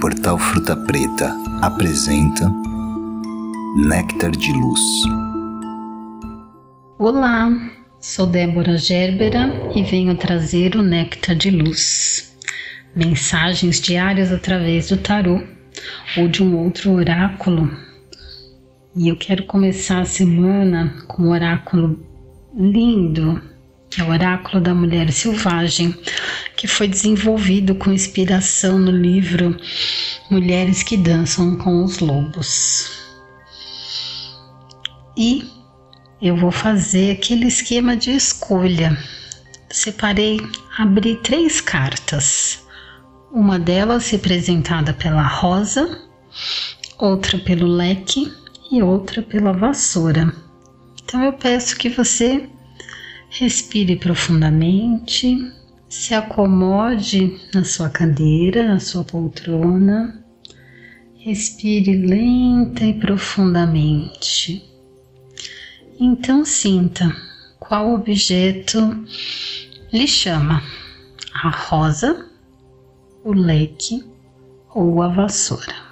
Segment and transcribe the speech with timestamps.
[0.00, 2.48] Portal Fruta Preta apresenta
[3.88, 4.80] Néctar de Luz.
[7.00, 7.50] Olá,
[8.00, 12.38] sou Débora Gerbera e venho trazer o Néctar de Luz.
[12.94, 15.42] Mensagens diárias através do tarô
[16.16, 17.68] ou de um outro oráculo.
[18.94, 21.98] E eu quero começar a semana com um oráculo
[22.54, 23.42] lindo,
[23.90, 25.94] que é o oráculo da mulher selvagem,
[26.56, 29.56] que foi desenvolvido com inspiração no livro
[30.30, 32.90] Mulheres que Dançam com os Lobos.
[35.16, 35.50] E
[36.20, 38.96] eu vou fazer aquele esquema de escolha.
[39.70, 40.40] Separei,
[40.76, 42.66] abri três cartas.
[43.32, 46.02] Uma delas representada pela rosa,
[46.98, 48.32] outra pelo leque
[48.70, 50.32] e outra pela vassoura.
[51.04, 52.48] Então eu peço que você
[53.30, 55.52] respire profundamente,
[55.88, 60.22] se acomode na sua cadeira, na sua poltrona.
[61.18, 64.64] Respire lenta e profundamente.
[66.00, 67.14] Então sinta
[67.58, 69.04] qual objeto
[69.92, 70.62] lhe chama:
[71.34, 72.26] a rosa,
[73.24, 74.04] o leque
[74.74, 75.87] ou a vassoura.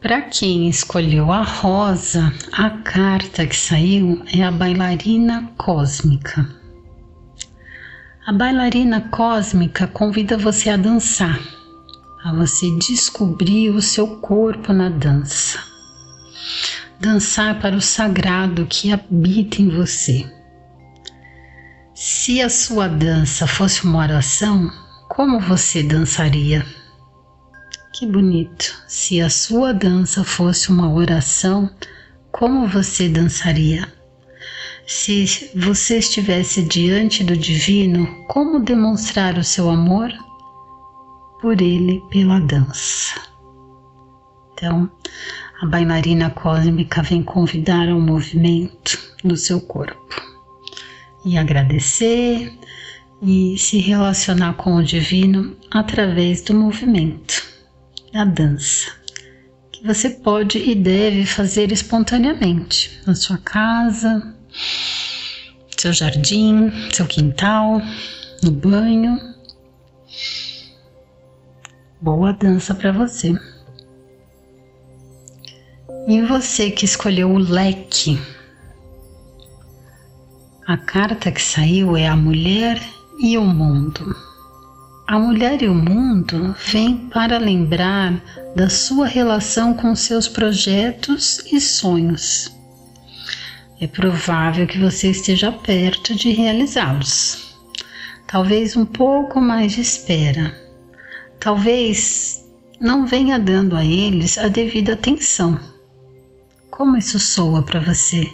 [0.00, 6.48] Para quem escolheu a rosa, a carta que saiu é a bailarina cósmica.
[8.26, 11.38] A bailarina cósmica convida você a dançar,
[12.24, 15.58] a você descobrir o seu corpo na dança.
[16.98, 20.24] Dançar para o sagrado que habita em você.
[21.94, 24.70] Se a sua dança fosse uma oração,
[25.10, 26.64] como você dançaria?
[27.92, 28.84] Que bonito!
[28.86, 31.68] Se a sua dança fosse uma oração,
[32.30, 33.92] como você dançaria?
[34.86, 40.12] Se você estivesse diante do Divino, como demonstrar o seu amor?
[41.42, 43.20] Por ele, pela dança.
[44.52, 44.88] Então,
[45.60, 50.22] a bailarina cósmica vem convidar ao movimento do seu corpo
[51.24, 52.56] e agradecer
[53.20, 57.49] e se relacionar com o Divino através do movimento
[58.12, 58.90] da dança,
[59.70, 64.34] que você pode e deve fazer espontaneamente na sua casa,
[65.76, 67.80] seu jardim, seu quintal,
[68.42, 69.18] no banho.
[72.00, 73.32] Boa dança para você.
[76.08, 78.18] E você que escolheu o leque.
[80.66, 82.80] A carta que saiu é a mulher
[83.22, 84.29] e o mundo.
[85.10, 88.22] A mulher e o mundo vêm para lembrar
[88.54, 92.56] da sua relação com seus projetos e sonhos.
[93.80, 97.56] É provável que você esteja perto de realizá-los.
[98.28, 100.56] Talvez um pouco mais de espera.
[101.40, 102.48] Talvez
[102.80, 105.58] não venha dando a eles a devida atenção.
[106.70, 108.30] Como isso soa para você?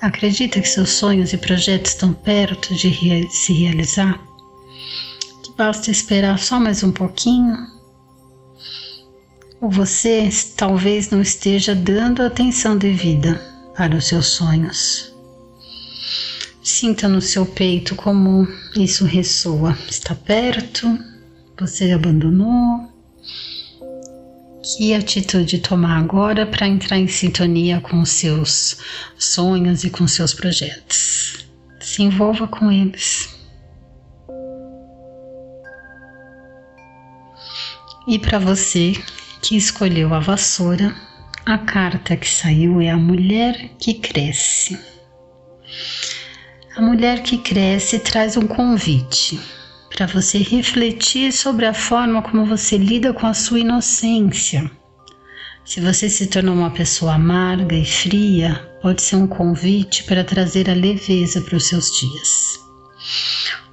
[0.00, 4.25] Acredita que seus sonhos e projetos estão perto de se realizar?
[5.56, 7.56] Basta esperar só mais um pouquinho.
[9.58, 13.40] Ou você talvez não esteja dando atenção devida
[13.74, 15.14] para os seus sonhos.
[16.62, 18.46] Sinta no seu peito como
[18.76, 19.74] isso ressoa.
[19.88, 20.98] Está perto?
[21.58, 22.92] Você abandonou?
[24.62, 28.76] Que atitude tomar agora para entrar em sintonia com os seus
[29.16, 31.46] sonhos e com seus projetos?
[31.80, 33.25] Se envolva com eles.
[38.06, 38.92] E para você
[39.42, 40.94] que escolheu a vassoura,
[41.44, 44.78] a carta que saiu é a mulher que cresce.
[46.76, 49.40] A mulher que cresce traz um convite
[49.90, 54.70] para você refletir sobre a forma como você lida com a sua inocência.
[55.64, 60.70] Se você se tornou uma pessoa amarga e fria, pode ser um convite para trazer
[60.70, 62.60] a leveza para os seus dias.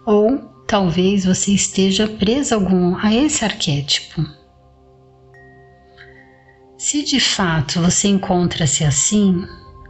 [0.07, 4.25] Ou talvez você esteja presa algum a esse arquétipo.
[6.77, 9.47] Se de fato você encontra-se assim,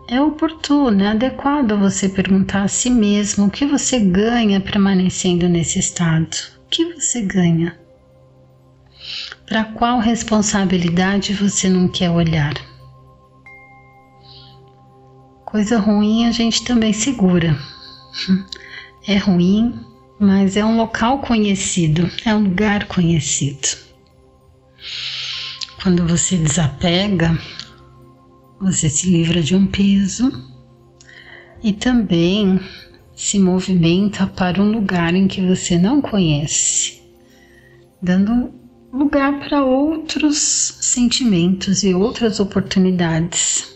[0.08, 5.80] é oportuno, é adequado você perguntar a si mesmo o que você ganha permanecendo nesse
[5.80, 6.36] estado.
[6.66, 7.80] O que você ganha?
[9.46, 12.54] Para qual responsabilidade você não quer olhar?
[15.46, 17.58] Coisa ruim a gente também segura.
[19.06, 19.78] É ruim,
[20.20, 23.68] mas é um local conhecido, é um lugar conhecido.
[25.82, 27.38] Quando você desapega,
[28.60, 30.32] você se livra de um peso
[31.62, 32.60] e também
[33.16, 37.02] se movimenta para um lugar em que você não conhece.
[38.02, 38.54] dando
[38.92, 40.38] lugar para outros
[40.82, 43.74] sentimentos e outras oportunidades.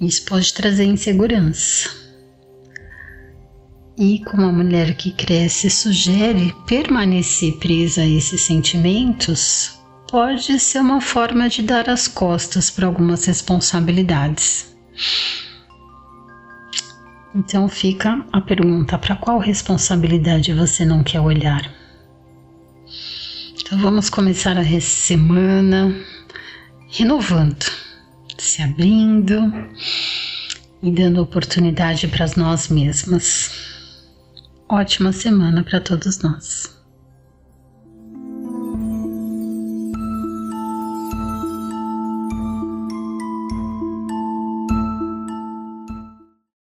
[0.00, 1.97] Isso pode trazer insegurança.
[3.98, 9.76] E como a mulher que cresce sugere permanecer presa a esses sentimentos,
[10.08, 14.72] pode ser uma forma de dar as costas para algumas responsabilidades.
[17.34, 21.68] Então fica a pergunta: para qual responsabilidade você não quer olhar?
[23.60, 25.92] Então vamos começar a semana
[26.88, 27.66] renovando,
[28.38, 29.52] se abrindo
[30.80, 33.67] e dando oportunidade para nós mesmas.
[34.70, 36.77] Ótima semana para todos nós.